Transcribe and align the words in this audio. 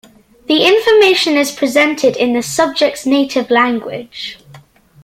The 0.47 0.65
information 0.65 1.33
is 1.37 1.51
presented 1.51 2.17
in 2.17 2.33
the 2.33 2.41
subject's 2.41 3.05
native 3.05 3.51
language. 3.51 4.39